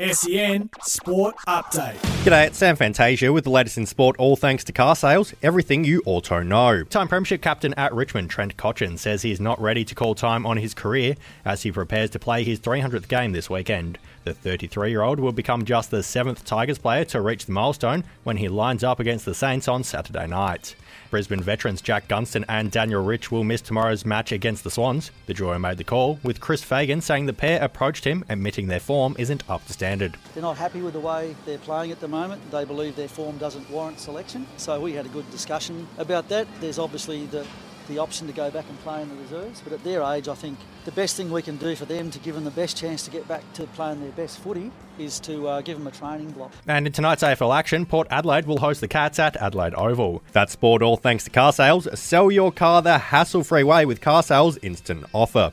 SEN 0.00 0.70
Sport 0.80 1.36
Update. 1.46 1.96
G'day, 2.24 2.46
it's 2.46 2.56
Sam 2.56 2.74
Fantasia 2.74 3.34
with 3.34 3.44
the 3.44 3.50
latest 3.50 3.76
in 3.76 3.84
sport, 3.84 4.16
all 4.18 4.34
thanks 4.34 4.64
to 4.64 4.72
car 4.72 4.96
sales, 4.96 5.34
everything 5.42 5.84
you 5.84 6.02
auto 6.06 6.42
know. 6.42 6.84
Time 6.84 7.06
Premiership 7.06 7.42
captain 7.42 7.74
at 7.74 7.92
Richmond, 7.92 8.30
Trent 8.30 8.56
Cotchin, 8.56 8.98
says 8.98 9.20
he 9.20 9.30
is 9.30 9.40
not 9.40 9.60
ready 9.60 9.84
to 9.84 9.94
call 9.94 10.14
time 10.14 10.46
on 10.46 10.56
his 10.56 10.72
career 10.72 11.16
as 11.44 11.64
he 11.64 11.72
prepares 11.72 12.08
to 12.10 12.18
play 12.18 12.44
his 12.44 12.60
300th 12.60 13.08
game 13.08 13.32
this 13.32 13.50
weekend. 13.50 13.98
The 14.24 14.32
33 14.32 14.90
year 14.90 15.02
old 15.02 15.20
will 15.20 15.32
become 15.32 15.66
just 15.66 15.90
the 15.90 16.02
seventh 16.02 16.46
Tigers 16.46 16.78
player 16.78 17.04
to 17.06 17.20
reach 17.20 17.44
the 17.44 17.52
milestone 17.52 18.04
when 18.24 18.38
he 18.38 18.48
lines 18.48 18.84
up 18.84 19.00
against 19.00 19.26
the 19.26 19.34
Saints 19.34 19.68
on 19.68 19.84
Saturday 19.84 20.26
night. 20.26 20.76
Brisbane 21.10 21.42
veterans 21.42 21.82
Jack 21.82 22.06
Gunston 22.06 22.44
and 22.48 22.70
Daniel 22.70 23.02
Rich 23.02 23.32
will 23.32 23.42
miss 23.42 23.60
tomorrow's 23.60 24.04
match 24.04 24.30
against 24.30 24.62
the 24.62 24.70
Swans. 24.70 25.10
The 25.26 25.34
duo 25.34 25.58
made 25.58 25.78
the 25.78 25.84
call, 25.84 26.20
with 26.22 26.40
Chris 26.40 26.62
Fagan 26.62 27.00
saying 27.00 27.26
the 27.26 27.32
pair 27.32 27.60
approached 27.62 28.04
him 28.04 28.24
admitting 28.28 28.68
their 28.68 28.78
form 28.78 29.16
isn't 29.18 29.48
up 29.50 29.66
to 29.66 29.72
standard. 29.72 29.89
They're 30.34 30.42
not 30.42 30.56
happy 30.56 30.82
with 30.82 30.94
the 30.94 31.00
way 31.00 31.34
they're 31.44 31.58
playing 31.58 31.90
at 31.90 32.00
the 32.00 32.08
moment. 32.08 32.50
They 32.50 32.64
believe 32.64 32.96
their 32.96 33.08
form 33.08 33.38
doesn't 33.38 33.68
warrant 33.70 34.00
selection. 34.00 34.46
So 34.56 34.80
we 34.80 34.92
had 34.92 35.06
a 35.06 35.10
good 35.10 35.30
discussion 35.30 35.86
about 35.98 36.28
that. 36.28 36.46
There's 36.60 36.78
obviously 36.78 37.26
the 37.26 37.46
the 37.90 37.98
option 37.98 38.26
to 38.28 38.32
go 38.32 38.50
back 38.50 38.64
and 38.68 38.78
play 38.80 39.02
in 39.02 39.08
the 39.08 39.14
reserves. 39.16 39.60
But 39.60 39.72
at 39.72 39.84
their 39.84 40.02
age, 40.02 40.28
I 40.28 40.34
think 40.34 40.58
the 40.84 40.92
best 40.92 41.16
thing 41.16 41.30
we 41.30 41.42
can 41.42 41.56
do 41.56 41.74
for 41.74 41.84
them 41.84 42.10
to 42.10 42.18
give 42.20 42.34
them 42.34 42.44
the 42.44 42.50
best 42.50 42.76
chance 42.76 43.04
to 43.04 43.10
get 43.10 43.26
back 43.28 43.42
to 43.54 43.64
playing 43.68 44.00
their 44.00 44.12
best 44.12 44.38
footy 44.38 44.70
is 44.98 45.20
to 45.20 45.48
uh, 45.48 45.60
give 45.60 45.76
them 45.76 45.86
a 45.86 45.90
training 45.90 46.30
block. 46.30 46.52
And 46.66 46.86
in 46.86 46.92
tonight's 46.92 47.22
AFL 47.22 47.56
action, 47.56 47.84
Port 47.84 48.06
Adelaide 48.10 48.46
will 48.46 48.58
host 48.58 48.80
the 48.80 48.88
Cats 48.88 49.18
at 49.18 49.36
Adelaide 49.36 49.74
Oval. 49.74 50.22
That's 50.32 50.52
sport 50.52 50.82
all 50.82 50.96
thanks 50.96 51.24
to 51.24 51.30
car 51.30 51.52
sales. 51.52 51.88
Sell 51.98 52.30
your 52.30 52.52
car 52.52 52.80
the 52.80 52.98
hassle-free 52.98 53.64
way 53.64 53.84
with 53.84 54.00
car 54.00 54.22
sales 54.22 54.56
instant 54.58 55.04
offer. 55.12 55.52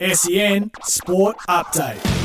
SEN 0.00 0.70
Sport 0.82 1.36
Update. 1.48 2.17